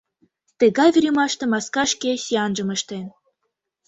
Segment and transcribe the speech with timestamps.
[0.59, 3.05] Тыгай времаште маска шке сӱанжым ыштен...